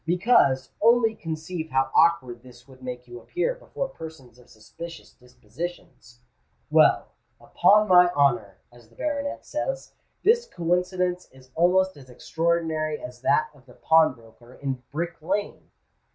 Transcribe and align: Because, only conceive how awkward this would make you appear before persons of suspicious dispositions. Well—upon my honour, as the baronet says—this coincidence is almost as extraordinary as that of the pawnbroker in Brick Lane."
Because, 0.03 0.71
only 0.81 1.13
conceive 1.13 1.69
how 1.69 1.91
awkward 1.93 2.41
this 2.41 2.67
would 2.67 2.81
make 2.81 3.07
you 3.07 3.19
appear 3.19 3.53
before 3.53 3.87
persons 3.87 4.39
of 4.39 4.49
suspicious 4.49 5.11
dispositions. 5.13 6.21
Well—upon 6.71 7.87
my 7.87 8.07
honour, 8.09 8.57
as 8.71 8.89
the 8.89 8.95
baronet 8.95 9.45
says—this 9.45 10.47
coincidence 10.47 11.29
is 11.31 11.51
almost 11.53 11.97
as 11.97 12.09
extraordinary 12.09 12.99
as 12.99 13.21
that 13.21 13.51
of 13.53 13.67
the 13.67 13.75
pawnbroker 13.75 14.55
in 14.55 14.81
Brick 14.91 15.21
Lane." 15.21 15.69